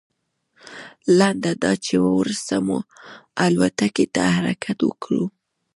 لنډه 1.17 1.51
دا 1.63 1.73
چې 1.85 1.93
وروسته 2.19 2.55
مو 2.65 2.77
الوتکې 3.45 4.05
ته 4.15 4.21
حرکت 4.35 4.77
وکړ. 4.83 5.09